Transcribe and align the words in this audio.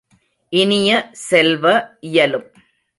இனிய 0.53 0.89
செல்வ, 1.27 1.65
இயலும்! 2.01 2.47